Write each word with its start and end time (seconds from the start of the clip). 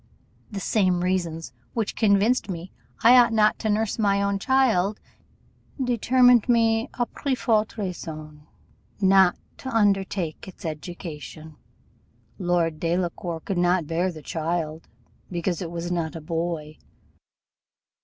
The 0.49 0.59
same 0.59 1.03
reasons 1.03 1.53
which 1.75 1.95
convinced 1.95 2.49
me 2.49 2.71
I 3.03 3.15
ought 3.19 3.31
not 3.31 3.59
to 3.59 3.69
nurse 3.69 3.99
my 3.99 4.19
own 4.23 4.39
child, 4.39 4.99
determined 5.79 6.49
me, 6.49 6.89
à 6.95 7.05
plus 7.07 7.37
forte 7.37 7.77
raison, 7.77 8.47
not 8.99 9.37
to 9.57 9.69
undertake 9.69 10.47
its 10.47 10.65
education. 10.65 11.55
Lord 12.39 12.79
Delacour 12.79 13.41
could 13.41 13.59
not 13.59 13.85
bear 13.85 14.11
the 14.11 14.23
child, 14.23 14.87
because 15.31 15.61
it 15.61 15.69
was 15.69 15.91
not 15.91 16.15
a 16.15 16.21
boy. 16.21 16.79